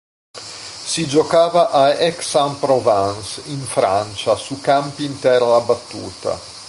[0.87, 6.39] Si giocava a Aix-en-Provence in Francia su campi in terra battuta.